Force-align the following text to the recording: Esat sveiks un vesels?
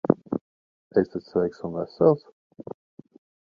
Esat 1.01 1.27
sveiks 1.29 1.63
un 1.69 1.77
vesels? 1.77 2.27